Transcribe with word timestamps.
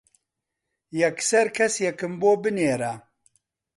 یەکسەر 1.01 1.47
کەسێکم 1.57 2.13
بۆ 2.21 2.31
بنێرە. 2.43 2.93